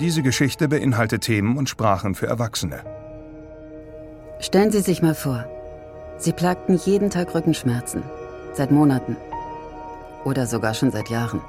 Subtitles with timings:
[0.00, 2.80] Diese Geschichte beinhaltet Themen und Sprachen für Erwachsene.
[4.38, 5.44] Stellen Sie sich mal vor,
[6.18, 8.02] Sie plagten jeden Tag Rückenschmerzen.
[8.52, 9.16] Seit Monaten.
[10.24, 11.40] Oder sogar schon seit Jahren.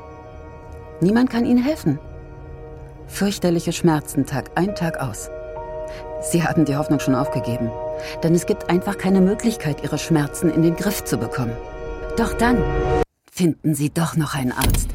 [1.02, 2.00] Niemand kann Ihnen helfen.
[3.08, 5.30] Fürchterliche Schmerzen Tag ein, Tag aus.
[6.22, 7.72] Sie haben die Hoffnung schon aufgegeben.
[8.24, 11.56] Denn es gibt einfach keine Möglichkeit, Ihre Schmerzen in den Griff zu bekommen.
[12.18, 12.64] Doch dann
[13.40, 14.90] finden Sie doch noch einen Arzt.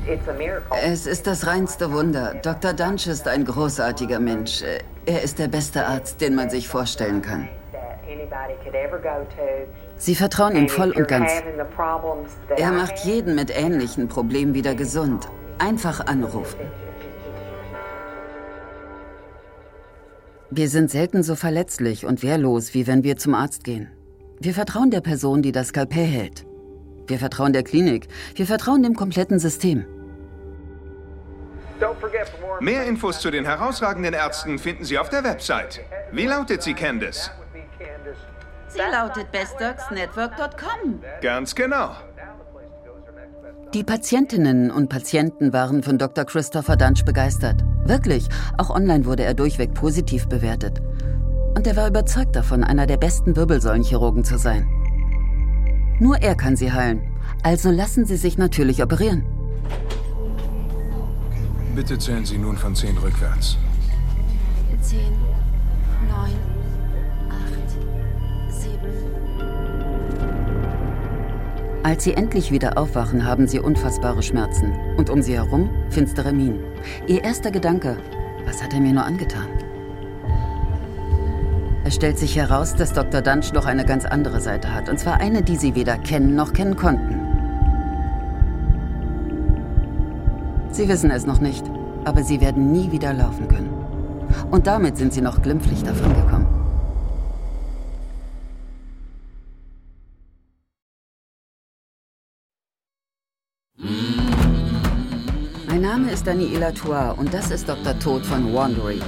[0.84, 2.34] Es ist das reinste Wunder.
[2.42, 2.74] Dr.
[2.74, 4.62] Dunch ist ein großartiger Mensch.
[5.06, 7.48] Er ist der beste Arzt, den man sich vorstellen kann.
[9.96, 11.30] Sie vertrauen ihm voll und ganz.
[12.54, 15.26] Er macht jeden mit ähnlichen Problemen wieder gesund.
[15.56, 16.60] Einfach anrufen.
[20.50, 23.88] Wir sind selten so verletzlich und wehrlos, wie wenn wir zum Arzt gehen.
[24.38, 26.44] Wir vertrauen der Person, die das Skalpell hält.
[27.06, 28.08] Wir vertrauen der Klinik.
[28.34, 29.84] Wir vertrauen dem kompletten System.
[32.60, 35.80] Mehr Infos zu den herausragenden Ärzten finden Sie auf der Website.
[36.12, 37.30] Wie lautet sie, Candice?
[38.68, 41.00] Sie lautet bestdocsnetwork.com.
[41.20, 41.90] Ganz genau.
[43.72, 46.24] Die Patientinnen und Patienten waren von Dr.
[46.24, 47.62] Christopher Dunch begeistert.
[47.84, 50.80] Wirklich, auch online wurde er durchweg positiv bewertet.
[51.56, 54.66] Und er war überzeugt davon, einer der besten Wirbelsäulenchirurgen zu sein.
[56.00, 57.02] Nur er kann sie heilen.
[57.42, 59.24] Also lassen Sie sich natürlich operieren.
[61.74, 63.58] Bitte zählen Sie nun von 10 rückwärts.
[64.80, 64.98] 10,
[66.08, 66.32] 9,
[71.84, 74.72] Als sie endlich wieder aufwachen, haben sie unfassbare Schmerzen.
[74.96, 76.60] Und um sie herum finstere Minen.
[77.06, 77.98] Ihr erster Gedanke,
[78.46, 79.48] was hat er mir nur angetan?
[81.84, 83.20] Es stellt sich heraus, dass Dr.
[83.20, 84.88] Dunch noch eine ganz andere Seite hat.
[84.88, 87.20] Und zwar eine, die sie weder kennen noch kennen konnten.
[90.70, 91.64] Sie wissen es noch nicht,
[92.04, 93.72] aber sie werden nie wieder laufen können.
[94.50, 96.64] Und damit sind sie noch glimpflich davongekommen.
[105.94, 107.96] Name ist Daniela Tour und das ist Dr.
[107.98, 109.00] Tod von Wandery.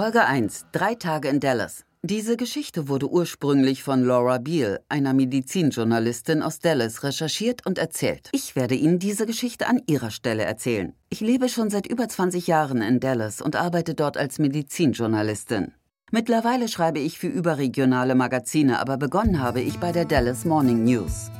[0.00, 0.64] Folge 1.
[0.72, 1.84] Drei Tage in Dallas.
[2.00, 8.30] Diese Geschichte wurde ursprünglich von Laura Beale, einer Medizinjournalistin aus Dallas, recherchiert und erzählt.
[8.32, 10.94] Ich werde Ihnen diese Geschichte an Ihrer Stelle erzählen.
[11.10, 15.74] Ich lebe schon seit über 20 Jahren in Dallas und arbeite dort als Medizinjournalistin.
[16.10, 21.30] Mittlerweile schreibe ich für überregionale Magazine, aber begonnen habe ich bei der Dallas Morning News.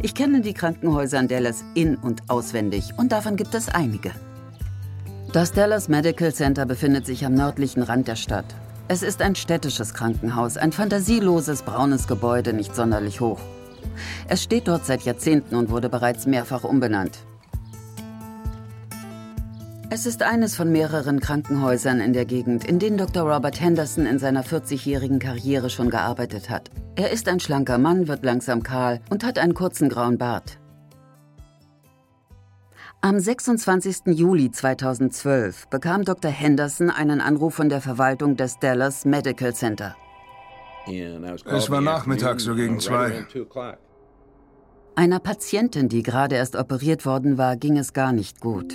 [0.00, 4.12] Ich kenne die Krankenhäuser in Dallas in- und auswendig und davon gibt es einige.
[5.32, 8.46] Das Dallas Medical Center befindet sich am nördlichen Rand der Stadt.
[8.88, 13.38] Es ist ein städtisches Krankenhaus, ein fantasieloses braunes Gebäude, nicht sonderlich hoch.
[14.26, 17.18] Es steht dort seit Jahrzehnten und wurde bereits mehrfach umbenannt.
[19.90, 23.30] Es ist eines von mehreren Krankenhäusern in der Gegend, in denen Dr.
[23.30, 26.70] Robert Henderson in seiner 40-jährigen Karriere schon gearbeitet hat.
[26.96, 30.58] Er ist ein schlanker Mann, wird langsam kahl und hat einen kurzen grauen Bart.
[33.00, 34.06] Am 26.
[34.06, 36.32] Juli 2012 bekam Dr.
[36.32, 39.94] Henderson einen Anruf von der Verwaltung des Dallas Medical Center.
[40.84, 43.24] Es war Nachmittag, so gegen zwei.
[44.96, 48.74] Einer Patientin, die gerade erst operiert worden war, ging es gar nicht gut.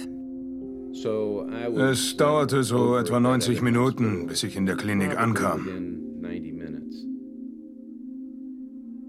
[1.75, 6.02] Es dauerte so etwa 90 Minuten, bis ich in der Klinik ankam.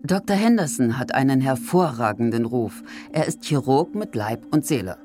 [0.07, 0.37] Dr.
[0.37, 2.83] Henderson hat einen hervorragenden Ruf.
[3.11, 4.99] Er ist Chirurg mit Leib und Seele.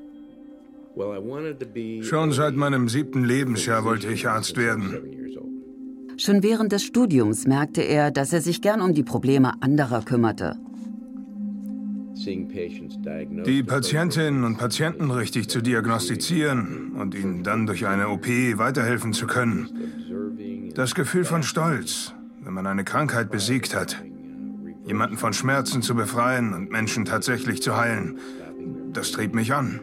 [2.02, 4.94] Schon seit meinem siebten Lebensjahr wollte ich Arzt werden.
[6.18, 10.58] Schon während des Studiums merkte er, dass er sich gern um die Probleme anderer kümmerte.
[13.46, 19.28] Die Patientinnen und Patienten richtig zu diagnostizieren und ihnen dann durch eine OP weiterhelfen zu
[19.28, 19.70] können.
[20.76, 22.14] Das Gefühl von Stolz,
[22.44, 23.96] wenn man eine Krankheit besiegt hat.
[24.90, 28.18] Jemanden von Schmerzen zu befreien und Menschen tatsächlich zu heilen,
[28.92, 29.82] das trieb mich an.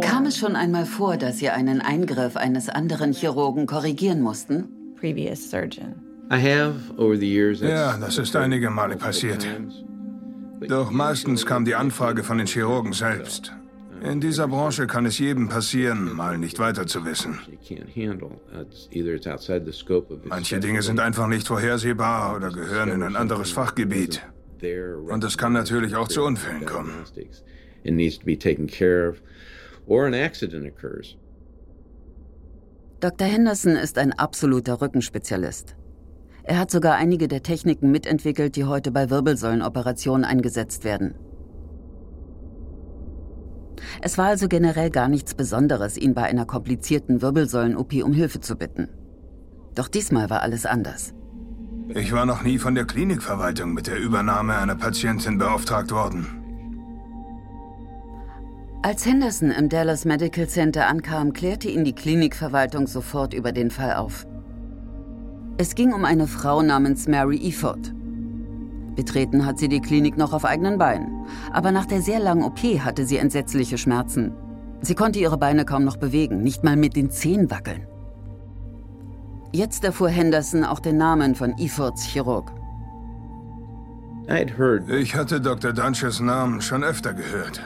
[0.00, 4.68] Kam es schon einmal vor, dass Sie einen Eingriff eines anderen Chirurgen korrigieren mussten?
[4.94, 5.96] Previous surgeon.
[7.68, 9.44] Ja, das ist einige Male passiert.
[10.68, 13.52] Doch meistens kam die Anfrage von den Chirurgen selbst.
[14.02, 17.38] In dieser Branche kann es jedem passieren, mal nicht weiter zu wissen.
[20.24, 24.20] Manche Dinge sind einfach nicht vorhersehbar oder gehören in ein anderes Fachgebiet.
[25.08, 26.90] Und es kann natürlich auch zu Unfällen kommen.
[33.00, 33.26] Dr.
[33.26, 35.76] Henderson ist ein absoluter Rückenspezialist.
[36.44, 41.14] Er hat sogar einige der Techniken mitentwickelt, die heute bei Wirbelsäulenoperationen eingesetzt werden.
[44.00, 48.56] Es war also generell gar nichts Besonderes, ihn bei einer komplizierten Wirbelsäulen-OP um Hilfe zu
[48.56, 48.88] bitten.
[49.74, 51.14] Doch diesmal war alles anders.
[51.88, 56.26] Ich war noch nie von der Klinikverwaltung mit der Übernahme einer Patientin beauftragt worden.
[58.82, 63.94] Als Henderson im Dallas Medical Center ankam, klärte ihn die Klinikverwaltung sofort über den Fall
[63.94, 64.26] auf.
[65.56, 67.92] Es ging um eine Frau namens Mary Eford.
[68.94, 72.58] Betreten hat sie die Klinik noch auf eigenen Beinen, aber nach der sehr langen OP
[72.58, 74.32] hatte sie entsetzliche Schmerzen.
[74.80, 77.86] Sie konnte ihre Beine kaum noch bewegen, nicht mal mit den Zehen wackeln.
[79.52, 82.50] Jetzt erfuhr Henderson auch den Namen von Efords Chirurg.
[84.88, 85.72] Ich hatte Dr.
[85.72, 87.60] Dunches Namen schon öfter gehört.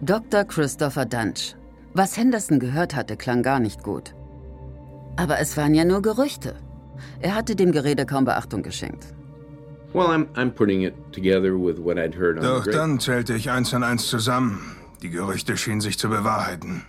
[0.00, 0.44] Dr.
[0.44, 1.56] Christopher Dunch.
[1.94, 4.14] Was Henderson gehört hatte, klang gar nicht gut.
[5.16, 6.54] Aber es waren ja nur Gerüchte.
[7.20, 9.14] Er hatte dem Gerede kaum Beachtung geschenkt.
[12.42, 14.76] Doch dann zählte ich eins und eins zusammen.
[15.02, 16.82] Die Gerüchte schienen sich zu bewahrheiten.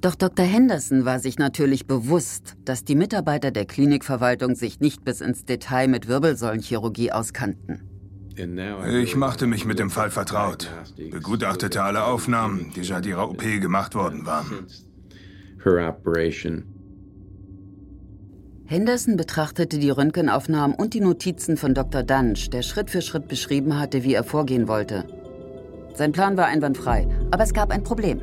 [0.00, 0.44] Doch Dr.
[0.44, 5.88] Henderson war sich natürlich bewusst, dass die Mitarbeiter der Klinikverwaltung sich nicht bis ins Detail
[5.88, 7.82] mit Wirbelsäulenchirurgie auskannten.
[9.02, 10.70] Ich machte mich mit dem Fall vertraut,
[11.10, 14.66] begutachtete alle Aufnahmen, die seit ihrer OP gemacht worden waren.
[18.68, 22.02] Henderson betrachtete die Röntgenaufnahmen und die Notizen von Dr.
[22.02, 25.04] Dunch, der Schritt für Schritt beschrieben hatte, wie er vorgehen wollte.
[25.94, 28.20] Sein Plan war einwandfrei, aber es gab ein Problem.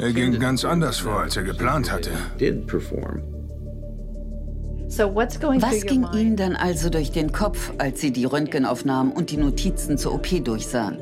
[0.00, 2.10] Er ging ganz anders vor, als er geplant hatte.
[5.60, 9.98] Was ging Ihnen dann also durch den Kopf, als Sie die Röntgenaufnahmen und die Notizen
[9.98, 10.98] zur OP durchsahen?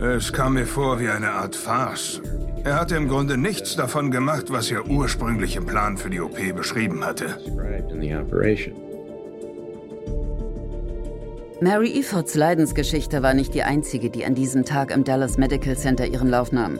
[0.00, 2.20] Es kam mir vor wie eine Art Farce.
[2.64, 6.36] Er hatte im Grunde nichts davon gemacht, was er ursprünglich im Plan für die OP
[6.54, 7.38] beschrieben hatte.
[11.60, 16.06] Mary Efords Leidensgeschichte war nicht die einzige, die an diesem Tag im Dallas Medical Center
[16.06, 16.78] ihren Lauf nahm.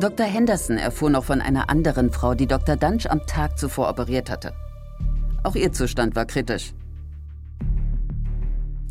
[0.00, 0.26] Dr.
[0.26, 2.76] Henderson erfuhr noch von einer anderen Frau, die Dr.
[2.76, 4.52] Dunch am Tag zuvor operiert hatte.
[5.42, 6.74] Auch ihr Zustand war kritisch.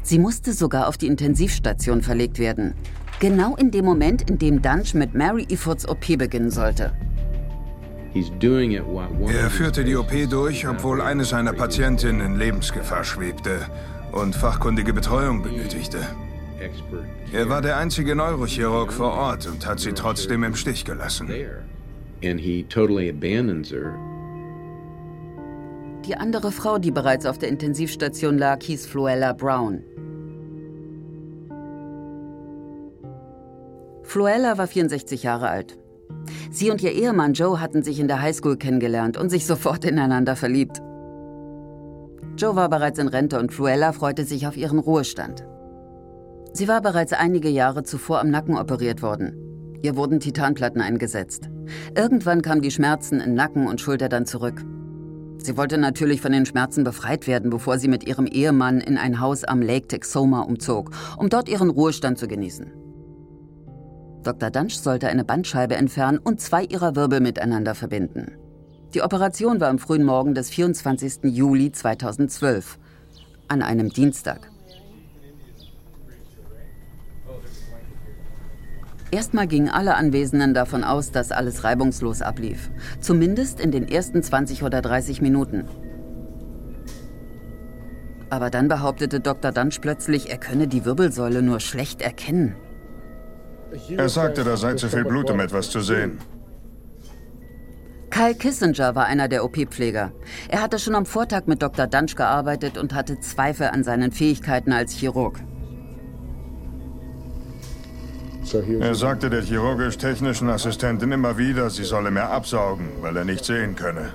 [0.04, 2.76] Sie musste sogar auf die Intensivstation verlegt werden.
[3.20, 6.92] Genau in dem Moment, in dem Dunch mit Mary Efords OP beginnen sollte.
[8.14, 13.62] Er führte die OP durch, obwohl eine seiner Patientinnen in Lebensgefahr schwebte
[14.12, 16.00] und fachkundige Betreuung benötigte.
[17.32, 21.30] Er war der einzige Neurochirurg vor Ort und hat sie trotzdem im Stich gelassen.
[26.06, 29.84] Die andere Frau, die bereits auf der Intensivstation lag, hieß Floella Brown.
[34.14, 35.76] Floella war 64 Jahre alt.
[36.52, 40.36] Sie und ihr Ehemann Joe hatten sich in der Highschool kennengelernt und sich sofort ineinander
[40.36, 40.84] verliebt.
[42.38, 45.48] Joe war bereits in Rente und Fluella freute sich auf ihren Ruhestand.
[46.52, 49.80] Sie war bereits einige Jahre zuvor am Nacken operiert worden.
[49.82, 51.50] Ihr wurden Titanplatten eingesetzt.
[51.98, 54.64] Irgendwann kamen die Schmerzen in Nacken und Schulter dann zurück.
[55.40, 59.20] Sie wollte natürlich von den Schmerzen befreit werden, bevor sie mit ihrem Ehemann in ein
[59.20, 62.83] Haus am Lake Texoma umzog, um dort ihren Ruhestand zu genießen.
[64.24, 64.50] Dr.
[64.52, 68.32] Dunch sollte eine Bandscheibe entfernen und zwei ihrer Wirbel miteinander verbinden.
[68.94, 71.24] Die Operation war am frühen Morgen des 24.
[71.24, 72.78] Juli 2012,
[73.48, 74.50] an einem Dienstag.
[79.12, 82.72] Erstmal gingen alle Anwesenden davon aus, dass alles reibungslos ablief.
[83.00, 85.66] Zumindest in den ersten 20 oder 30 Minuten.
[88.32, 89.52] Aber dann behauptete Dr.
[89.52, 92.56] Dunch plötzlich, er könne die Wirbelsäule nur schlecht erkennen.
[93.98, 96.20] Er sagte, da sei zu viel Blut, um etwas zu sehen.
[98.10, 100.12] Kyle Kissinger war einer der OP-Pfleger.
[100.48, 101.88] Er hatte schon am Vortag mit Dr.
[101.88, 105.40] Dunch gearbeitet und hatte Zweifel an seinen Fähigkeiten als Chirurg.
[108.80, 113.76] Er sagte der chirurgisch-technischen Assistentin immer wieder, sie solle mehr absaugen, weil er nicht sehen
[113.76, 114.14] könne.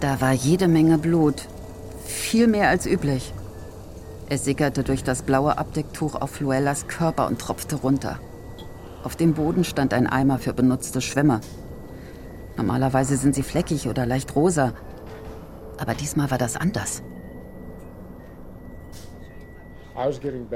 [0.00, 1.48] Da war jede Menge Blut.
[2.04, 3.32] Viel mehr als üblich.
[4.28, 8.18] Es sickerte durch das blaue Abdecktuch auf Luellas Körper und tropfte runter.
[9.04, 11.40] Auf dem Boden stand ein Eimer für benutzte Schwämme.
[12.56, 14.72] Normalerweise sind sie fleckig oder leicht rosa.
[15.78, 17.04] Aber diesmal war das anders.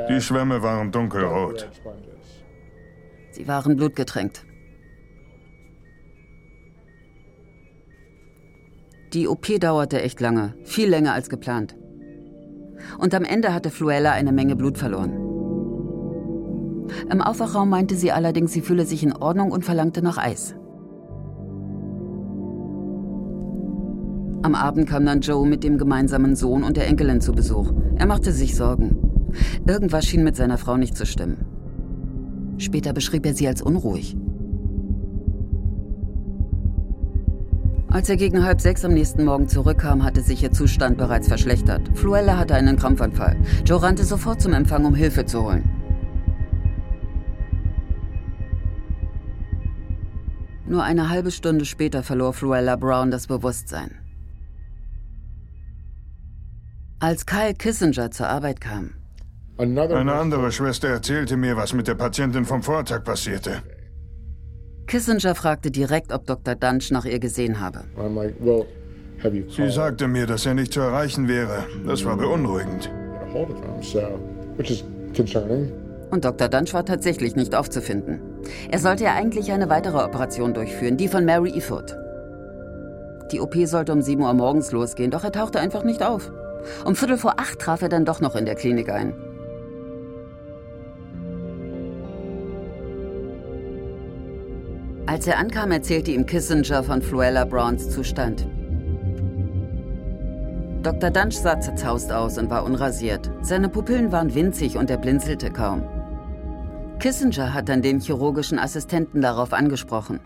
[0.08, 1.70] Die Schwämme waren dunkelrot.
[3.30, 4.44] Sie waren blutgetränkt.
[9.12, 11.76] Die OP dauerte echt lange, viel länger als geplant.
[12.98, 15.12] Und am Ende hatte Fluella eine Menge Blut verloren.
[17.10, 20.54] Im Aufwachraum meinte sie allerdings, sie fühle sich in Ordnung und verlangte noch Eis.
[24.42, 27.72] Am Abend kam dann Joe mit dem gemeinsamen Sohn und der Enkelin zu Besuch.
[27.96, 28.96] Er machte sich Sorgen.
[29.66, 31.44] Irgendwas schien mit seiner Frau nicht zu stimmen.
[32.56, 34.16] Später beschrieb er sie als unruhig.
[37.90, 41.82] Als er gegen halb sechs am nächsten Morgen zurückkam, hatte sich ihr Zustand bereits verschlechtert.
[41.94, 43.36] Fluella hatte einen Krampfanfall.
[43.64, 45.68] Joe rannte sofort zum Empfang, um Hilfe zu holen.
[50.66, 53.90] Nur eine halbe Stunde später verlor Fluella Brown das Bewusstsein.
[57.00, 58.94] Als Kyle Kissinger zur Arbeit kam.
[59.58, 63.62] Eine andere Schwester erzählte mir, was mit der Patientin vom Vortag passierte.
[64.90, 66.56] Kissinger fragte direkt, ob Dr.
[66.56, 67.84] Dunch nach ihr gesehen habe.
[69.48, 71.64] Sie sagte mir, dass er nicht zu erreichen wäre.
[71.86, 72.90] Das war beunruhigend.
[76.10, 76.48] Und Dr.
[76.48, 78.20] Dunch war tatsächlich nicht aufzufinden.
[78.68, 81.94] Er sollte ja eigentlich eine weitere Operation durchführen, die von Mary Efoot.
[83.30, 86.32] Die OP sollte um 7 Uhr morgens losgehen, doch er tauchte einfach nicht auf.
[86.84, 89.14] Um Viertel vor acht traf er dann doch noch in der Klinik ein.
[95.06, 98.46] Als er ankam, erzählte ihm Kissinger von Fluella Browns Zustand.
[100.82, 101.10] Dr.
[101.10, 103.30] Dunch sah zerzaust aus und war unrasiert.
[103.42, 105.82] Seine Pupillen waren winzig und er blinzelte kaum.
[107.00, 110.20] Kissinger hat dann den chirurgischen Assistenten darauf angesprochen.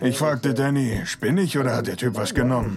[0.00, 2.76] Ich fragte Danny, spinne ich oder hat der Typ was genommen?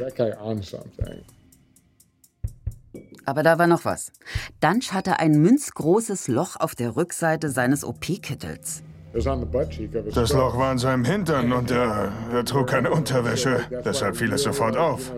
[3.25, 4.11] Aber da war noch was.
[4.59, 8.83] Dunch hatte ein münzgroßes Loch auf der Rückseite seines OP-Kittels.
[9.13, 13.59] Das Loch war in seinem Hintern und er, er trug keine Unterwäsche.
[13.85, 15.11] Deshalb fiel es sofort auf.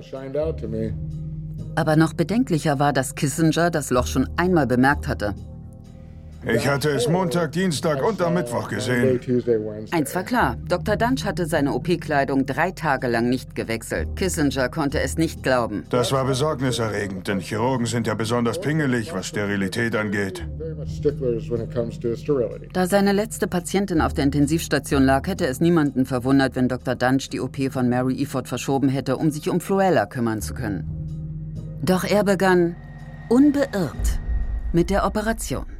[1.75, 5.33] Aber noch bedenklicher war, dass Kissinger das Loch schon einmal bemerkt hatte.
[6.47, 9.19] Ich hatte es Montag, Dienstag und am Mittwoch gesehen.
[9.91, 10.95] Eins war klar, Dr.
[10.95, 14.15] Dunch hatte seine OP-Kleidung drei Tage lang nicht gewechselt.
[14.15, 15.85] Kissinger konnte es nicht glauben.
[15.89, 20.47] Das war besorgniserregend, denn Chirurgen sind ja besonders pingelig, was Sterilität angeht.
[22.73, 26.95] Da seine letzte Patientin auf der Intensivstation lag, hätte es niemanden verwundert, wenn Dr.
[26.95, 31.05] Dunch die OP von Mary Eford verschoben hätte, um sich um Fluella kümmern zu können.
[31.81, 32.75] Doch er begann
[33.29, 34.19] unbeirrt
[34.73, 35.74] mit der Operation.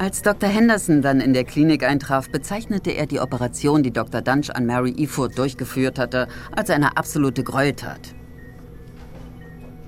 [0.00, 0.48] Als Dr.
[0.48, 4.22] Henderson dann in der Klinik eintraf, bezeichnete er die Operation, die Dr.
[4.22, 6.26] Dunch an Mary Eford durchgeführt hatte,
[6.56, 8.14] als eine absolute Gräueltat.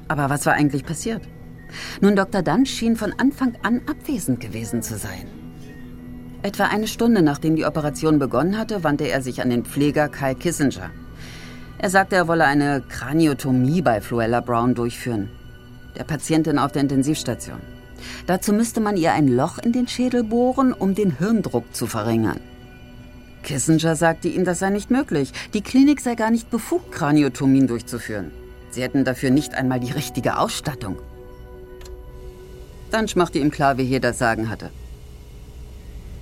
[0.09, 1.23] Aber was war eigentlich passiert?
[2.02, 2.42] Nun, Dr.
[2.42, 5.26] Dunch schien von Anfang an abwesend gewesen zu sein.
[6.42, 10.35] Etwa eine Stunde nachdem die Operation begonnen hatte, wandte er sich an den Pfleger Kyle
[10.35, 10.90] Kissinger.
[11.78, 15.31] Er sagte, er wolle eine Kraniotomie bei Fluella Brown durchführen,
[15.97, 17.62] der Patientin auf der Intensivstation.
[18.27, 22.41] Dazu müsste man ihr ein Loch in den Schädel bohren, um den Hirndruck zu verringern.
[23.43, 25.33] Kissinger sagte ihm, das sei nicht möglich.
[25.53, 28.31] Die Klinik sei gar nicht befugt, Kraniotomien durchzuführen.
[28.71, 30.97] Sie hätten dafür nicht einmal die richtige Ausstattung.
[32.91, 34.71] Dunch machte ihm klar, wie hier das Sagen hatte.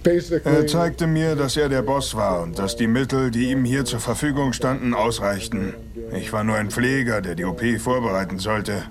[0.04, 3.84] Er zeigte mir, dass er der Boss war und dass die Mittel, die ihm hier
[3.84, 5.74] zur Verfügung standen, ausreichten.
[6.16, 8.84] Ich war nur ein Pfleger, der die OP vorbereiten sollte.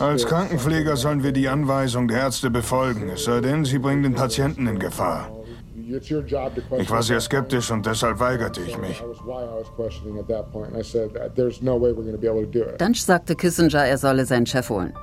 [0.00, 4.14] Als Krankenpfleger sollen wir die Anweisung der Ärzte befolgen, es sei denn, sie bringen den
[4.14, 5.30] Patienten in Gefahr.
[6.78, 9.02] Ich war sehr skeptisch und deshalb weigerte ich mich.
[12.78, 14.94] Dunch sagte Kissinger, er solle seinen Chef holen.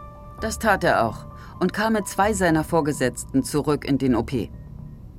[0.42, 1.26] Das tat er auch
[1.60, 4.32] und kam mit zwei seiner Vorgesetzten zurück in den OP.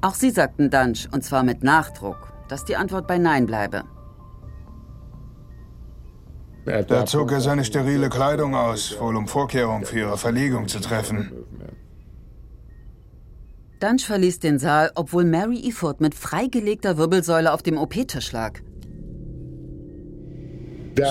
[0.01, 3.85] Auch sie sagten Dunch, und zwar mit Nachdruck, dass die Antwort bei Nein bleibe.
[6.67, 11.33] Da zog er seine sterile Kleidung aus, wohl um Vorkehrungen für ihre Verlegung zu treffen.
[13.81, 18.61] Dunch verließ den Saal, obwohl Mary Eford mit freigelegter Wirbelsäule auf dem OP-Tisch lag.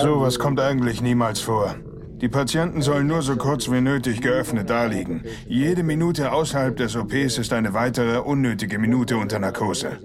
[0.02, 1.74] Sowas kommt eigentlich niemals vor.
[2.22, 5.24] Die Patienten sollen nur so kurz wie nötig geöffnet daliegen.
[5.48, 9.98] Jede Minute außerhalb des OPs ist eine weitere unnötige Minute unter Narkose.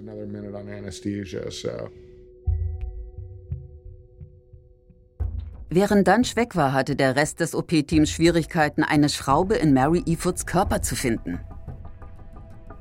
[5.70, 10.48] Während Dunch weg war, hatte der Rest des OP-Teams Schwierigkeiten, eine Schraube in Mary Efords
[10.48, 11.40] Körper zu finden.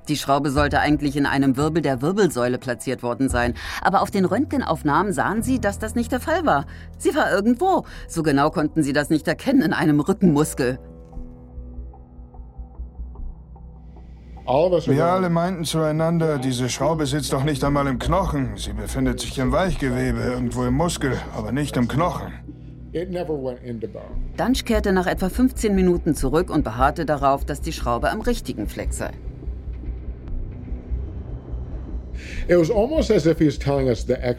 [0.09, 4.25] Die Schraube sollte eigentlich in einem Wirbel der Wirbelsäule platziert worden sein, aber auf den
[4.25, 6.67] Röntgenaufnahmen sahen sie, dass das nicht der Fall war.
[6.99, 7.85] Sie war irgendwo.
[8.09, 10.79] So genau konnten sie das nicht erkennen in einem Rückenmuskel.
[14.47, 18.57] Wir alle meinten zueinander, diese Schraube sitzt doch nicht einmal im Knochen.
[18.57, 22.33] Sie befindet sich im Weichgewebe, irgendwo im Muskel, aber nicht im Knochen.
[24.37, 28.69] Dunch kehrte nach etwa 15 Minuten zurück und beharrte darauf, dass die Schraube am richtigen
[28.69, 29.11] Fleck sei.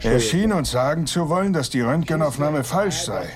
[0.02, 3.26] Er schien uns sagen zu wollen, dass die Röntgenaufnahme falsch sei.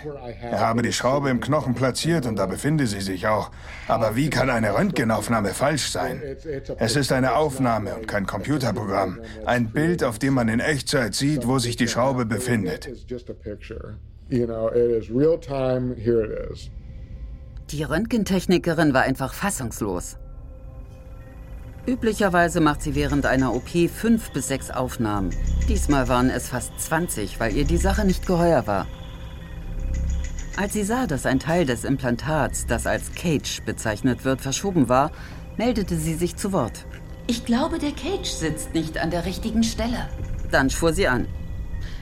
[0.41, 3.51] Er habe die Schraube im Knochen platziert und da befinde sie sich auch.
[3.87, 6.23] Aber wie kann eine Röntgenaufnahme falsch sein?
[6.79, 9.21] Es ist eine Aufnahme und kein Computerprogramm.
[9.45, 12.89] Ein Bild, auf dem man in Echtzeit sieht, wo sich die Schraube befindet.
[17.71, 20.17] Die Röntgentechnikerin war einfach fassungslos.
[21.85, 25.31] Üblicherweise macht sie während einer OP fünf bis sechs Aufnahmen.
[25.69, 28.87] Diesmal waren es fast 20, weil ihr die Sache nicht geheuer war.
[30.57, 35.11] Als sie sah, dass ein Teil des Implantats, das als Cage bezeichnet wird, verschoben war,
[35.57, 36.87] meldete sie sich zu Wort.
[37.27, 40.09] Ich glaube, der Cage sitzt nicht an der richtigen Stelle.
[40.53, 41.27] Dann schwor sie an.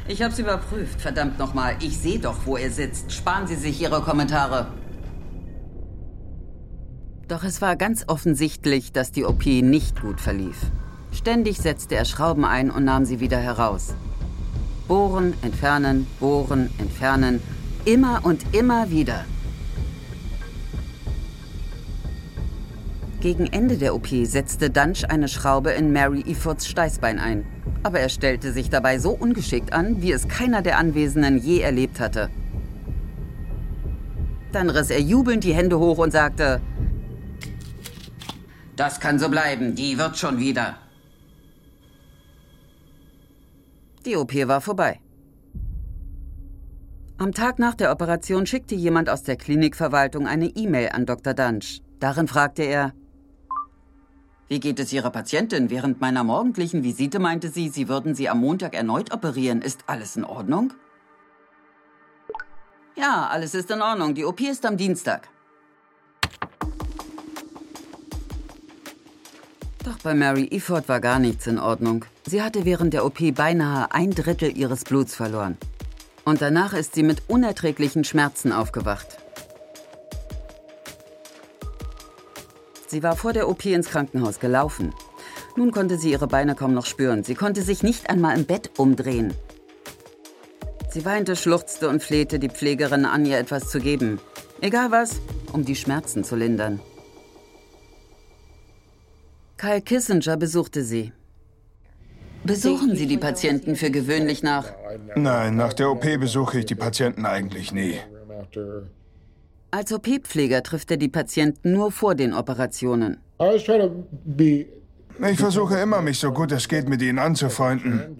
[0.09, 1.77] Ich hab's überprüft, verdammt nochmal.
[1.81, 3.13] Ich sehe doch, wo er sitzt.
[3.13, 4.67] Sparen Sie sich Ihre Kommentare.
[7.31, 10.57] Doch es war ganz offensichtlich, dass die OP nicht gut verlief.
[11.13, 13.95] Ständig setzte er Schrauben ein und nahm sie wieder heraus.
[14.89, 17.41] Bohren, entfernen, bohren, entfernen.
[17.85, 19.25] Immer und immer wieder.
[23.21, 27.47] Gegen Ende der OP setzte Dunch eine Schraube in Mary Effords Steißbein ein.
[27.85, 32.01] Aber er stellte sich dabei so ungeschickt an, wie es keiner der Anwesenden je erlebt
[32.01, 32.29] hatte.
[34.51, 36.61] Dann riss er jubelnd die Hände hoch und sagte,
[38.81, 40.79] das kann so bleiben, die wird schon wieder.
[44.07, 45.01] Die OP war vorbei.
[47.19, 51.35] Am Tag nach der Operation schickte jemand aus der Klinikverwaltung eine E-Mail an Dr.
[51.35, 51.83] Dunch.
[51.99, 52.95] Darin fragte er,
[54.49, 55.69] wie geht es Ihrer Patientin?
[55.69, 59.61] Während meiner morgendlichen Visite meinte sie, Sie würden sie am Montag erneut operieren.
[59.61, 60.73] Ist alles in Ordnung?
[62.97, 64.15] Ja, alles ist in Ordnung.
[64.15, 65.29] Die OP ist am Dienstag.
[69.85, 72.05] Doch bei Mary Efford war gar nichts in Ordnung.
[72.27, 75.57] Sie hatte während der OP beinahe ein Drittel ihres Bluts verloren.
[76.25, 79.17] Und danach ist sie mit unerträglichen Schmerzen aufgewacht.
[82.89, 84.93] Sie war vor der OP ins Krankenhaus gelaufen.
[85.57, 87.25] Nun konnte sie ihre Beine kaum noch spüren.
[87.25, 89.33] Sie konnte sich nicht einmal im Bett umdrehen.
[90.91, 94.21] Sie weinte, schluchzte und flehte die Pflegerin an, ihr etwas zu geben.
[94.61, 95.21] Egal was,
[95.53, 96.81] um die Schmerzen zu lindern.
[99.61, 101.13] Kyle Kissinger besuchte sie.
[102.45, 104.73] Besuchen Sie die Patienten für gewöhnlich nach?
[105.15, 107.97] Nein, nach der OP besuche ich die Patienten eigentlich nie.
[109.71, 113.19] Als OP-Pfleger trifft er die Patienten nur vor den Operationen.
[115.31, 118.17] Ich versuche immer, mich so gut es geht mit ihnen anzufreunden.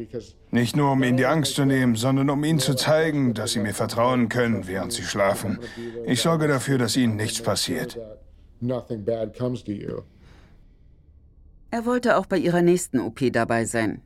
[0.51, 3.61] Nicht nur, um ihnen die Angst zu nehmen, sondern um ihnen zu zeigen, dass sie
[3.61, 5.59] mir vertrauen können, während sie schlafen.
[6.05, 7.99] Ich sorge dafür, dass ihnen nichts passiert.
[11.71, 14.03] Er wollte auch bei ihrer nächsten OP dabei sein.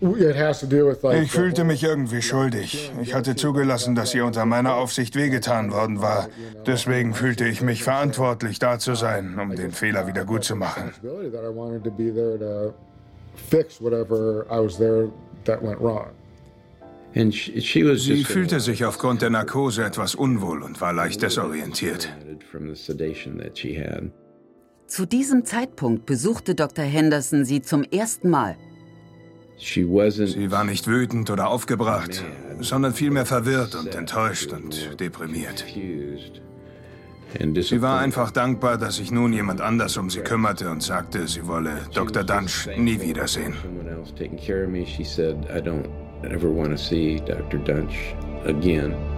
[0.00, 2.90] Ich fühlte mich irgendwie schuldig.
[3.02, 6.28] Ich hatte zugelassen, dass ihr unter meiner Aufsicht wehgetan worden war.
[6.66, 10.92] Deswegen fühlte ich mich verantwortlich, da zu sein, um den Fehler wieder gut zu machen.
[17.12, 22.08] Sie fühlte sich aufgrund der Narkose etwas unwohl und war leicht desorientiert.
[24.90, 26.84] Zu diesem Zeitpunkt besuchte Dr.
[26.84, 28.56] Henderson sie zum ersten Mal.
[29.56, 29.86] Sie
[30.50, 32.24] war nicht wütend oder aufgebracht,
[32.58, 35.64] sondern vielmehr verwirrt und enttäuscht und deprimiert.
[37.60, 41.46] Sie war einfach dankbar, dass sich nun jemand anders um sie kümmerte und sagte, sie
[41.46, 42.24] wolle Dr.
[42.24, 43.54] Dunch nie wiedersehen.
[47.28, 47.60] Dr.
[47.60, 49.09] Dunch again.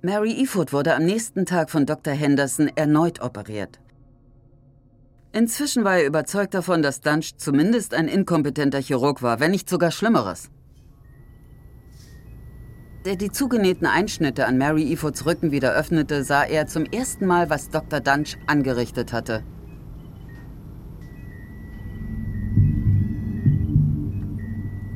[0.00, 2.14] Mary Eford wurde am nächsten Tag von Dr.
[2.14, 3.80] Henderson erneut operiert.
[5.32, 9.90] Inzwischen war er überzeugt davon, dass Dunch zumindest ein inkompetenter Chirurg war, wenn nicht sogar
[9.90, 10.50] Schlimmeres.
[13.04, 17.50] Der die zugenähten Einschnitte an Mary Efords Rücken wieder öffnete, sah er zum ersten Mal,
[17.50, 17.98] was Dr.
[17.98, 19.42] Dunch angerichtet hatte.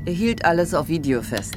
[0.04, 1.56] Er hielt alles auf Video fest.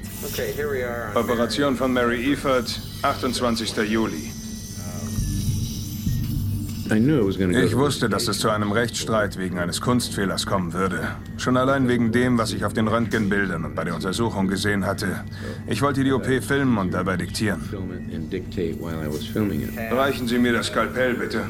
[1.16, 3.78] Operation von Mary Eford, 28.
[3.88, 4.32] Juli.
[6.90, 11.00] Ich wusste, dass es zu einem Rechtsstreit wegen eines Kunstfehlers kommen würde.
[11.38, 15.24] Schon allein wegen dem, was ich auf den Röntgenbildern und bei der Untersuchung gesehen hatte.
[15.68, 17.62] Ich wollte die OP filmen und dabei diktieren.
[19.92, 21.42] Reichen Sie mir das Skalpell, bitte.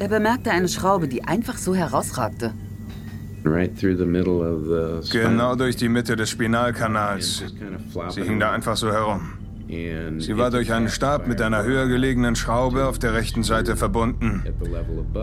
[0.00, 2.54] Er bemerkte eine Schraube, die einfach so herausragte.
[5.12, 7.44] Genau durch die Mitte des Spinalkanals.
[8.10, 9.37] Sie hing da einfach so herum.
[9.68, 14.42] Sie war durch einen Stab mit einer höher gelegenen Schraube auf der rechten Seite verbunden.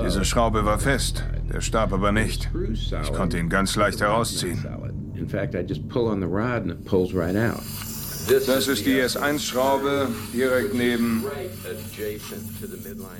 [0.03, 2.51] Diese Schraube war fest, der Stab aber nicht.
[2.71, 4.63] Ich konnte ihn ganz leicht herausziehen.
[8.47, 11.23] Das ist die S1-Schraube direkt neben.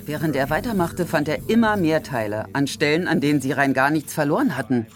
[0.04, 3.90] Während er weitermachte, fand er immer mehr Teile an Stellen, an denen sie rein gar
[3.90, 4.86] nichts verloren hatten.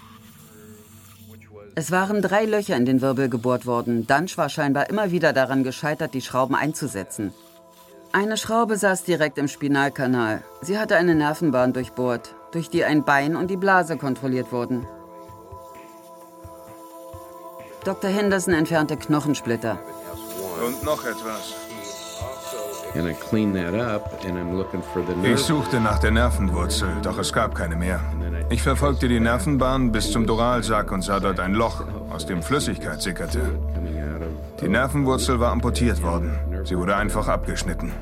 [1.75, 4.07] Es waren drei Löcher in den Wirbel gebohrt worden.
[4.07, 7.33] Dunch war scheinbar immer wieder daran gescheitert, die Schrauben einzusetzen.
[8.13, 10.43] Eine Schraube saß direkt im Spinalkanal.
[10.63, 14.87] Sie hatte eine Nervenbahn durchbohrt, durch die ein Bein und die Blase kontrolliert wurden.
[17.85, 18.11] Dr.
[18.11, 19.79] Henderson entfernte Knochensplitter.
[20.67, 21.55] Und noch etwas.
[25.23, 28.01] Ich suchte nach der Nervenwurzel, doch es gab keine mehr.
[28.51, 33.01] Ich verfolgte die Nervenbahn bis zum Doralsack und sah dort ein Loch, aus dem Flüssigkeit
[33.01, 33.41] sickerte.
[34.61, 36.37] Die Nervenwurzel war amputiert worden.
[36.65, 37.93] Sie wurde einfach abgeschnitten.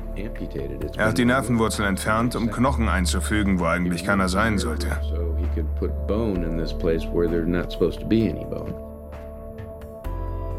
[0.97, 4.87] Er hat die Nervenwurzel entfernt, um Knochen einzufügen, wo eigentlich keiner sein sollte.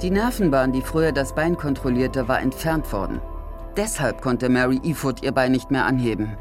[0.03, 3.21] Die Nervenbahn, die früher das Bein kontrollierte, war entfernt worden.
[3.77, 6.37] Deshalb konnte Mary Efoot ihr Bein nicht mehr anheben.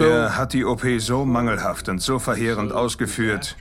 [0.00, 3.56] Er hat die OP so mangelhaft und so verheerend ausgeführt,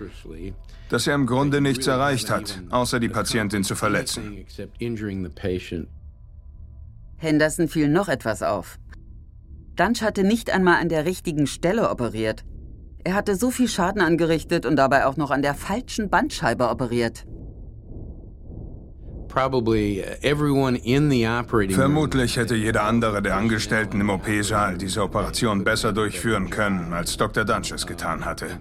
[0.90, 4.46] dass er im Grunde nichts erreicht hat, außer die Patientin zu verletzen.
[7.18, 8.78] Henderson fiel noch etwas auf.
[9.76, 12.44] Dunch hatte nicht einmal an der richtigen Stelle operiert.
[13.04, 17.26] Er hatte so viel Schaden angerichtet und dabei auch noch an der falschen Bandscheibe operiert.
[21.76, 27.46] Vermutlich hätte jeder andere der Angestellten im OP-Saal diese Operation besser durchführen können, als Dr.
[27.46, 28.60] Dunch es getan hatte.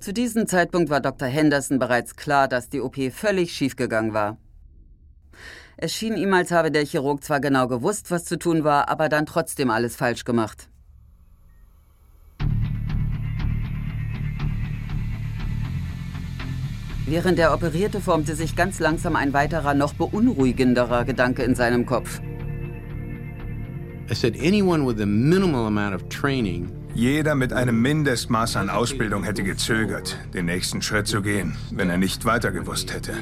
[0.00, 1.28] Zu diesem Zeitpunkt war Dr.
[1.28, 4.38] Henderson bereits klar, dass die OP völlig schiefgegangen war.
[5.76, 9.08] Es schien ihm, als habe der Chirurg zwar genau gewusst, was zu tun war, aber
[9.08, 10.68] dann trotzdem alles falsch gemacht.
[17.10, 22.20] Während er operierte, formte sich ganz langsam ein weiterer, noch beunruhigenderer Gedanke in seinem Kopf.
[26.94, 31.96] Jeder mit einem Mindestmaß an Ausbildung hätte gezögert, den nächsten Schritt zu gehen, wenn er
[31.96, 33.14] nicht weiter gewusst hätte.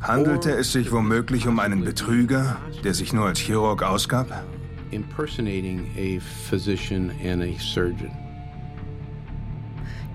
[0.00, 4.44] Handelte es sich womöglich um einen Betrüger, der sich nur als Chirurg ausgab?
[4.90, 8.25] Impersonating a physician and a surgeon.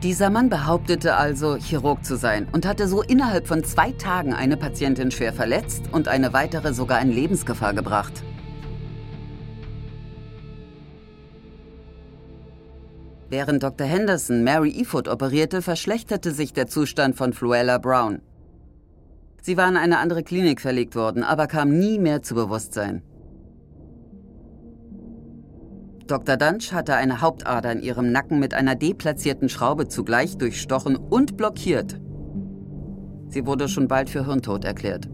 [0.04, 4.58] Dieser Mann behauptete also, Chirurg zu sein und hatte so innerhalb von zwei Tagen eine
[4.58, 8.24] Patientin schwer verletzt und eine weitere sogar in Lebensgefahr gebracht.
[13.30, 13.86] Während Dr.
[13.86, 18.22] Henderson Mary Efoot operierte, verschlechterte sich der Zustand von Fluella Brown.
[19.44, 23.04] Sie war in eine andere Klinik verlegt worden, aber kam nie mehr zu Bewusstsein.
[26.08, 26.38] Dr.
[26.38, 32.00] Dunch hatte eine Hauptader in ihrem Nacken mit einer deplatzierten Schraube zugleich durchstochen und blockiert.
[33.30, 35.08] Sie wurde schon bald für Hirntod erklärt.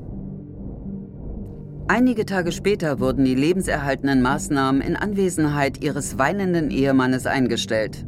[1.89, 8.06] Einige Tage später wurden die lebenserhaltenden Maßnahmen in Anwesenheit ihres weinenden Ehemannes eingestellt.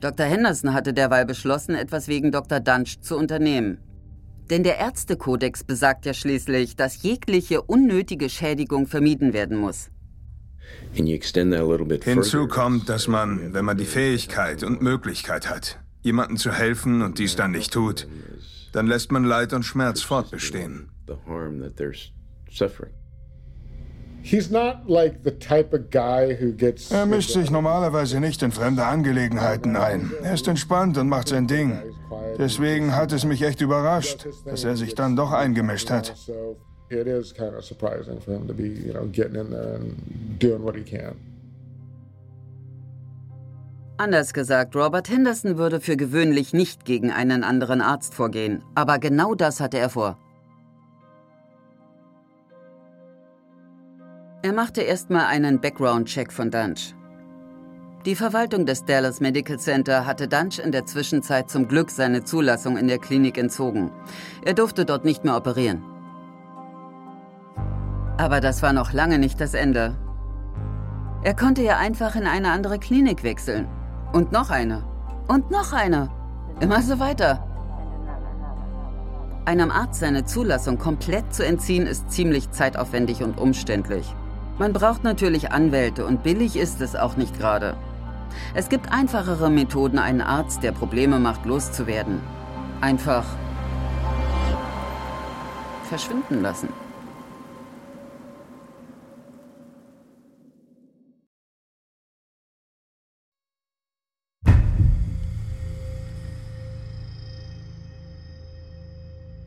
[0.00, 0.26] Dr.
[0.26, 2.60] Henderson hatte derweil beschlossen, etwas wegen Dr.
[2.60, 3.78] Dunch zu unternehmen.
[4.52, 9.88] Denn der Ärztekodex besagt ja schließlich, dass jegliche unnötige Schädigung vermieden werden muss.
[12.04, 17.18] Hinzu kommt, dass man, wenn man die Fähigkeit und Möglichkeit hat, jemandem zu helfen und
[17.18, 18.06] dies dann nicht tut,
[18.72, 20.90] dann lässt man Leid und Schmerz fortbestehen.
[26.90, 30.12] Er mischt sich normalerweise nicht in fremde Angelegenheiten ein.
[30.22, 31.78] Er ist entspannt und macht sein Ding.
[32.38, 36.14] Deswegen hat es mich echt überrascht, dass er sich dann doch eingemischt hat.
[43.96, 48.62] Anders gesagt, Robert Henderson würde für gewöhnlich nicht gegen einen anderen Arzt vorgehen.
[48.74, 50.18] Aber genau das hatte er vor.
[54.44, 56.96] Er machte erstmal einen Background-Check von Dunch.
[58.04, 62.76] Die Verwaltung des Dallas Medical Center hatte Dunch in der Zwischenzeit zum Glück seine Zulassung
[62.76, 63.92] in der Klinik entzogen.
[64.44, 65.84] Er durfte dort nicht mehr operieren.
[68.16, 69.96] Aber das war noch lange nicht das Ende.
[71.22, 73.68] Er konnte ja einfach in eine andere Klinik wechseln.
[74.12, 74.82] Und noch eine.
[75.28, 76.10] Und noch eine.
[76.58, 77.46] Immer so weiter.
[79.44, 84.12] Einem Arzt seine Zulassung komplett zu entziehen, ist ziemlich zeitaufwendig und umständlich.
[84.62, 87.76] Man braucht natürlich Anwälte und billig ist es auch nicht gerade.
[88.54, 92.20] Es gibt einfachere Methoden, einen Arzt, der Probleme macht, loszuwerden.
[92.80, 93.24] Einfach
[95.88, 96.68] verschwinden lassen.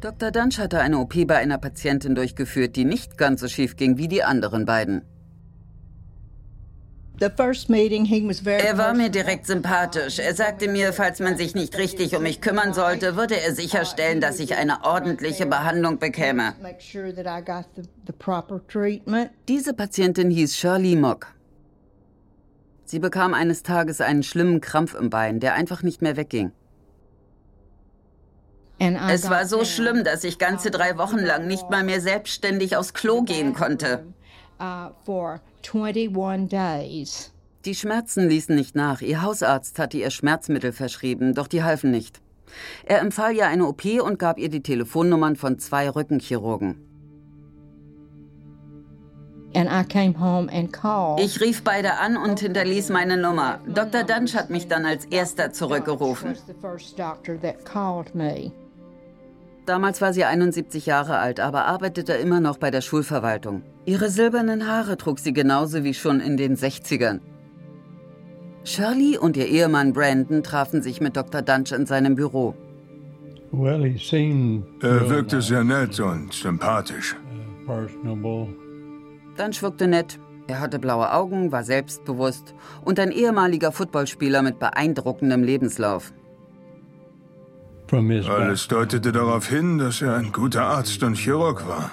[0.05, 0.29] Dr.
[0.29, 4.07] Dunch hatte eine OP bei einer Patientin durchgeführt, die nicht ganz so schief ging wie
[4.07, 5.01] die anderen beiden.
[7.17, 10.19] Er war mir direkt sympathisch.
[10.19, 14.21] Er sagte mir, falls man sich nicht richtig um mich kümmern sollte, würde er sicherstellen,
[14.21, 16.53] dass ich eine ordentliche Behandlung bekäme.
[19.47, 21.33] Diese Patientin hieß Shirley Mock.
[22.83, 26.51] Sie bekam eines Tages einen schlimmen Krampf im Bein, der einfach nicht mehr wegging.
[28.79, 32.93] Es war so schlimm, dass ich ganze drei Wochen lang nicht mal mehr selbstständig aufs
[32.93, 34.05] Klo gehen konnte.
[34.59, 34.89] Uh,
[37.65, 39.01] die Schmerzen ließen nicht nach.
[39.01, 42.21] Ihr Hausarzt hatte ihr Schmerzmittel verschrieben, doch die halfen nicht.
[42.85, 46.77] Er empfahl ihr eine OP und gab ihr die Telefonnummern von zwei Rückenchirurgen.
[51.17, 53.59] Ich rief beide an und hinterließ meine Nummer.
[53.67, 54.03] Dr.
[54.03, 56.35] Dunch hat mich dann als erster zurückgerufen.
[59.65, 63.63] Damals war sie 71 Jahre alt, aber arbeitete immer noch bei der Schulverwaltung.
[63.85, 67.19] Ihre silbernen Haare trug sie genauso wie schon in den 60ern.
[68.63, 71.41] Shirley und ihr Ehemann Brandon trafen sich mit Dr.
[71.41, 72.55] Dunch in seinem Büro.
[73.51, 77.15] Er wirkte sehr nett und sympathisch.
[79.37, 80.19] Dunch wirkte nett.
[80.47, 86.13] Er hatte blaue Augen, war selbstbewusst und ein ehemaliger Footballspieler mit beeindruckendem Lebenslauf.
[87.91, 91.91] Alles deutete darauf hin, dass er ein guter Arzt und Chirurg war.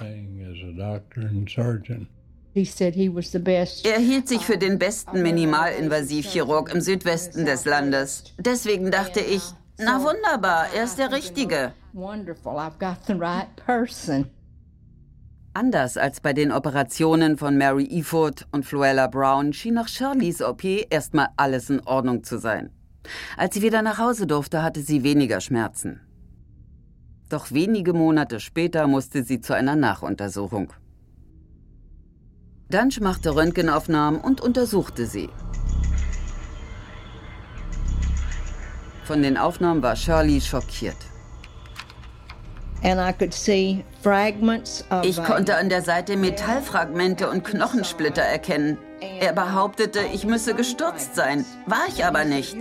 [2.54, 8.24] Er hielt sich für den besten Minimalinvasivchirurg im Südwesten des Landes.
[8.38, 9.42] Deswegen dachte ich,
[9.78, 11.72] na wunderbar, er ist der Richtige.
[15.54, 20.64] Anders als bei den Operationen von Mary Eford und Fluella Brown schien nach Shirleys OP
[20.90, 22.70] erstmal alles in Ordnung zu sein.
[23.36, 26.00] Als sie wieder nach Hause durfte, hatte sie weniger Schmerzen.
[27.28, 30.72] Doch wenige Monate später musste sie zu einer Nachuntersuchung.
[32.68, 35.28] Dunch machte Röntgenaufnahmen und untersuchte sie.
[39.04, 40.96] Von den Aufnahmen war Shirley schockiert.
[45.02, 48.78] Ich konnte an der Seite Metallfragmente und Knochensplitter erkennen.
[49.20, 52.56] Er behauptete, ich müsse gestürzt sein, war ich aber nicht.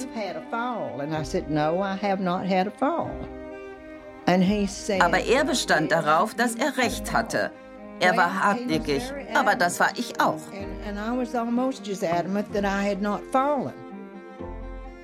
[5.02, 7.52] Aber er bestand darauf, dass er recht hatte.
[8.00, 9.04] Er war hartnäckig,
[9.36, 10.40] aber das war ich auch.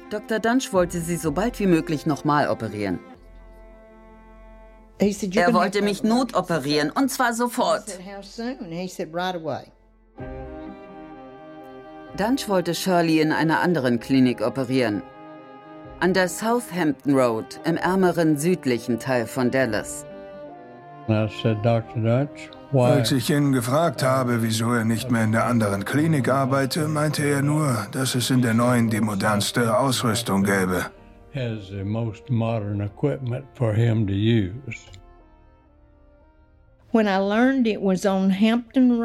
[0.09, 0.39] Dr.
[0.39, 2.99] Dunch wollte sie so bald wie möglich nochmal operieren.
[4.99, 7.83] Er wollte mich notoperieren, und zwar sofort.
[12.17, 15.03] Dunch wollte Shirley in einer anderen Klinik operieren.
[15.99, 20.03] An der Southampton Road, im ärmeren südlichen Teil von Dallas.
[22.73, 27.23] Als ich ihn gefragt habe, wieso er nicht mehr in der anderen Klinik arbeite, meinte
[27.23, 30.87] er nur, dass es in der neuen die modernste Ausrüstung gäbe.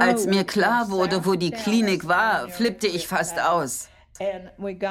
[0.00, 3.88] Als mir klar wurde, wo die Klinik war, flippte ich fast aus.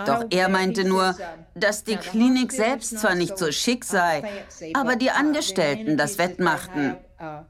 [0.06, 1.16] Doch er meinte nur,
[1.56, 4.24] dass die Klinik selbst zwar nicht so schick sei,
[4.74, 6.96] aber die Angestellten das wettmachten.
[7.22, 7.44] Uh,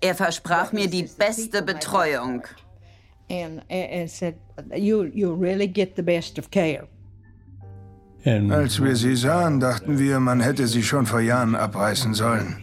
[0.00, 2.44] er versprach mir die beste Betreuung.
[8.24, 12.56] Als wir sie sahen, dachten wir, man hätte sie schon vor Jahren abreißen sollen.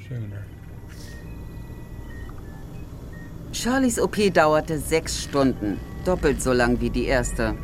[3.52, 7.56] Charlies OP dauerte sechs Stunden, doppelt so lang wie die erste.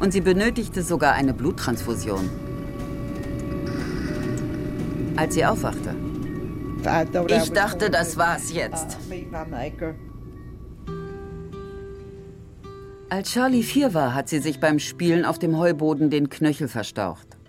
[0.00, 2.28] Und sie benötigte sogar eine Bluttransfusion.
[5.16, 5.94] Als sie aufwachte.
[7.28, 8.96] Ich dachte, das war's jetzt.
[13.10, 17.39] Als Charlie vier war, hat sie sich beim Spielen auf dem Heuboden den Knöchel verstaucht.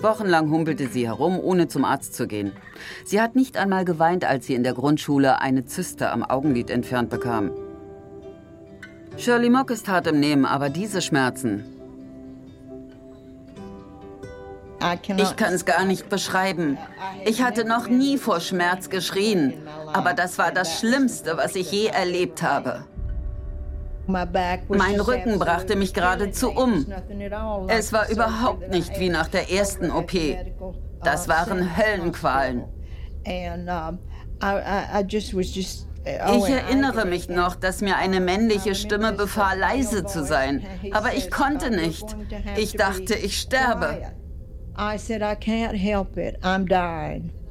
[0.00, 2.52] Wochenlang humpelte sie herum, ohne zum Arzt zu gehen.
[3.04, 7.10] Sie hat nicht einmal geweint, als sie in der Grundschule eine Zyste am Augenlid entfernt
[7.10, 7.50] bekam.
[9.16, 11.64] Shirley Mock ist hart im Nehmen, aber diese Schmerzen.
[15.16, 16.78] Ich kann es gar nicht beschreiben.
[17.24, 19.54] Ich hatte noch nie vor Schmerz geschrien,
[19.92, 22.84] aber das war das Schlimmste, was ich je erlebt habe.
[24.68, 26.86] Mein Rücken brachte mich geradezu um.
[27.68, 30.12] Es war überhaupt nicht wie nach der ersten OP.
[31.04, 32.64] Das waren Höllenqualen.
[36.04, 40.64] Ich erinnere mich noch, dass mir eine männliche Stimme befahl, leise zu sein.
[40.92, 42.16] Aber ich konnte nicht.
[42.56, 44.02] Ich dachte, ich sterbe.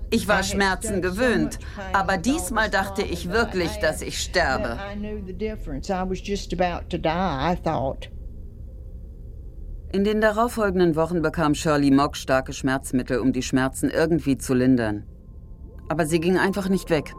[0.10, 1.60] Ich war Schmerzen gewöhnt,
[1.92, 4.78] aber diesmal dachte ich wirklich, dass ich sterbe.
[9.92, 15.06] In den darauffolgenden Wochen bekam Shirley Mock starke Schmerzmittel, um die Schmerzen irgendwie zu lindern.
[15.90, 17.14] Aber sie ging einfach nicht weg.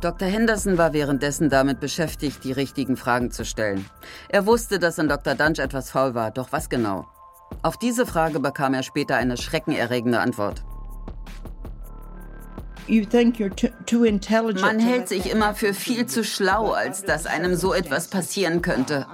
[0.00, 0.26] Dr.
[0.26, 3.86] Henderson war währenddessen damit beschäftigt, die richtigen Fragen zu stellen.
[4.28, 5.36] Er wusste, dass an Dr.
[5.36, 7.06] Dunch etwas faul war, doch was genau?
[7.60, 10.64] Auf diese Frage bekam er später eine schreckenerregende Antwort.
[14.60, 19.06] Man hält sich immer für viel zu schlau, als dass einem so etwas passieren könnte.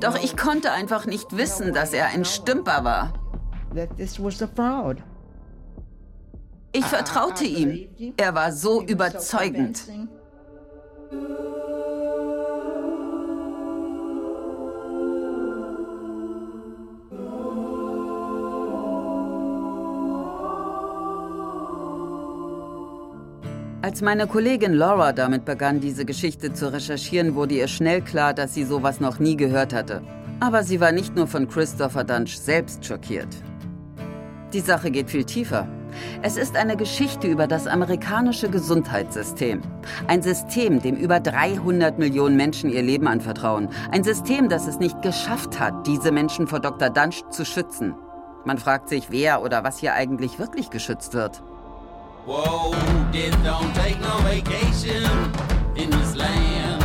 [0.00, 3.12] Doch ich konnte einfach nicht wissen, dass er ein Stümper war.
[6.72, 7.88] Ich vertraute ihm.
[8.16, 9.82] Er war so überzeugend.
[23.88, 28.52] Als meine Kollegin Laura damit begann, diese Geschichte zu recherchieren, wurde ihr schnell klar, dass
[28.52, 30.02] sie sowas noch nie gehört hatte.
[30.40, 33.34] Aber sie war nicht nur von Christopher Dunch selbst schockiert.
[34.52, 35.66] Die Sache geht viel tiefer.
[36.20, 39.62] Es ist eine Geschichte über das amerikanische Gesundheitssystem.
[40.06, 43.70] Ein System, dem über 300 Millionen Menschen ihr Leben anvertrauen.
[43.90, 46.90] Ein System, das es nicht geschafft hat, diese Menschen vor Dr.
[46.90, 47.94] Dunch zu schützen.
[48.44, 51.42] Man fragt sich, wer oder was hier eigentlich wirklich geschützt wird.
[52.28, 52.74] Whoa,
[53.10, 55.02] death don't take no vacation
[55.76, 56.84] in this land.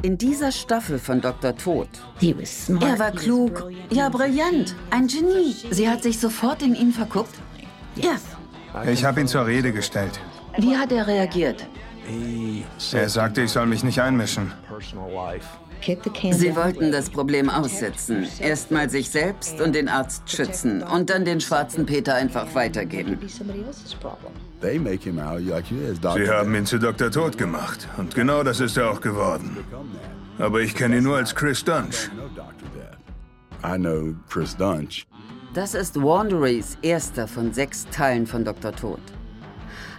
[0.00, 1.54] In dieser Staffel von Dr.
[1.54, 1.88] Tod.
[2.22, 5.54] Er war klug, ja brillant, ein Genie.
[5.70, 7.34] Sie hat sich sofort in ihn verguckt.
[7.96, 8.16] Ja.
[8.90, 10.18] Ich habe ihn zur Rede gestellt.
[10.56, 11.66] Wie hat er reagiert?
[12.92, 14.52] Er sagte, ich soll mich nicht einmischen.
[15.80, 18.26] Sie wollten das Problem aussitzen.
[18.40, 23.18] Erstmal sich selbst und den Arzt schützen und dann den schwarzen Peter einfach weitergeben.
[23.20, 23.44] Sie
[26.30, 27.10] haben ihn zu Dr.
[27.10, 27.88] Tod gemacht.
[27.96, 29.56] Und genau das ist er auch geworden.
[30.38, 32.10] Aber ich kenne ihn nur als Chris Dunch.
[35.54, 38.72] Das ist Wanderys erster von sechs Teilen von Dr.
[38.72, 39.00] Tod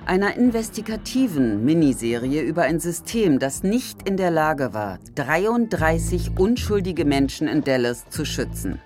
[0.06, 7.48] einer investigativen Miniserie über ein System, das nicht in der Lage war, 33 unschuldige Menschen
[7.48, 8.80] in Dallas zu schützen.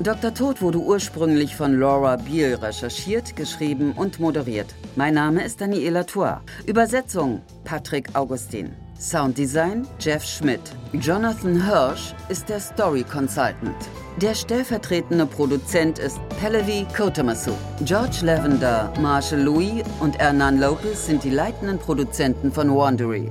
[0.00, 0.32] Dr.
[0.32, 4.72] Tod wurde ursprünglich von Laura Beal recherchiert, geschrieben und moderiert.
[4.94, 6.40] Mein Name ist Daniela Tour.
[6.66, 8.76] Übersetzung Patrick Augustin.
[9.00, 10.60] Sounddesign Jeff Schmidt.
[10.92, 13.76] Jonathan Hirsch ist der Story Consultant.
[14.20, 17.52] Der stellvertretende Produzent ist Pallavi Kotamasu.
[17.84, 23.30] George Lavender, Marshall Louis und Hernan Lopez sind die leitenden Produzenten von Wandery.